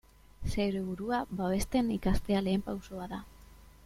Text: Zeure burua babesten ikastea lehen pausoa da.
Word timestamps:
Zeure 0.51 0.79
burua 0.85 1.19
babesten 1.41 1.91
ikastea 1.99 2.41
lehen 2.47 2.65
pausoa 2.71 3.07
da. 3.13 3.21